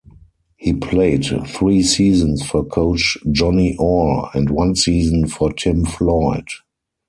He 0.57 0.73
played 0.73 1.25
three 1.45 1.83
seasons 1.83 2.43
for 2.43 2.65
coach 2.65 3.19
Johnny 3.31 3.77
Orr 3.77 4.31
and 4.33 4.49
one 4.49 4.73
season 4.75 5.27
for 5.27 5.53
Tim 5.53 5.85
Floyd. 5.85 6.47